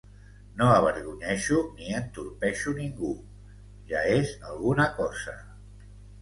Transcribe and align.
No 0.59 0.67
avergonyeixo 0.75 1.57
ni 1.81 1.89
entorpeixo 1.97 2.73
ningú; 2.79 3.11
ja 3.93 4.03
és 4.15 4.33
alguna 4.51 4.89
cosa. 4.97 5.37